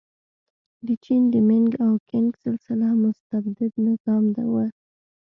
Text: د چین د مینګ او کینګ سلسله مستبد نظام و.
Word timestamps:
د 0.87 0.89
چین 1.03 1.21
د 1.33 1.35
مینګ 1.49 1.69
او 1.85 1.91
کینګ 2.09 2.29
سلسله 2.45 2.87
مستبد 3.03 3.71
نظام 3.87 4.23
و. 4.53 4.55